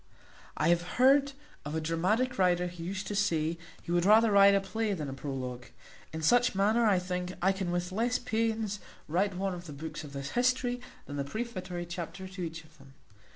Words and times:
I 0.57 0.69
have 0.69 0.81
heard 0.97 1.33
of 1.63 1.75
a 1.75 1.79
dramatic 1.79 2.39
writer 2.39 2.65
who 2.65 2.83
used 2.83 3.05
to 3.05 3.15
say, 3.15 3.59
he 3.83 3.91
would 3.91 4.03
rather 4.03 4.31
write 4.31 4.55
a 4.55 4.59
play 4.59 4.93
than 4.93 5.07
a 5.09 5.13
prologue; 5.13 5.67
in 6.11 6.23
like 6.31 6.55
manner, 6.55 6.87
I 6.87 6.97
think, 6.97 7.33
I 7.39 7.51
can 7.51 7.69
with 7.69 7.91
less 7.91 8.17
pains 8.17 8.79
write 9.07 9.35
one 9.35 9.53
of 9.53 9.67
the 9.67 9.73
books 9.73 10.03
of 10.03 10.13
this 10.13 10.31
history 10.31 10.81
than 11.05 11.17
the 11.17 11.23
prefatory 11.23 11.85
chapter 11.85 12.27
to 12.27 12.41
each 12.41 12.63
of 12.63 12.79
them. 12.79 12.95